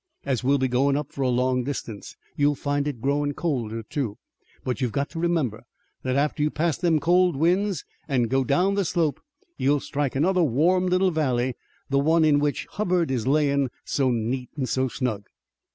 As 0.25 0.43
we'll 0.43 0.57
be 0.57 0.67
goin' 0.67 0.97
up 0.97 1.11
for 1.11 1.21
a 1.21 1.29
long 1.29 1.63
distance 1.63 2.15
you'll 2.35 2.55
find 2.55 2.87
it 2.87 3.01
growin' 3.01 3.35
colder, 3.35 3.83
too. 3.83 4.17
But 4.63 4.81
you've 4.81 4.91
got 4.91 5.11
to 5.11 5.19
remember 5.19 5.61
that 6.01 6.15
after 6.15 6.41
you 6.41 6.49
pass 6.49 6.75
them 6.75 6.99
cold 6.99 7.35
winds 7.35 7.85
an' 8.07 8.23
go 8.23 8.43
down 8.43 8.73
the 8.73 8.83
slope 8.83 9.21
you'll 9.59 9.79
strike 9.79 10.15
another 10.15 10.41
warm 10.41 10.87
little 10.87 11.11
valley, 11.11 11.53
the 11.91 11.99
one 11.99 12.25
in 12.25 12.39
which 12.39 12.65
Hubbard 12.71 13.11
is 13.11 13.27
layin' 13.27 13.69
so 13.85 14.09
neat 14.09 14.49
an' 14.57 14.65
so 14.65 14.87
snug." 14.87 15.27